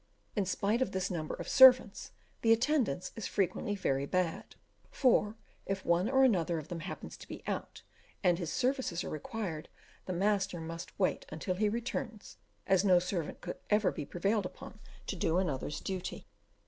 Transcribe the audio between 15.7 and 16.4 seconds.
duty.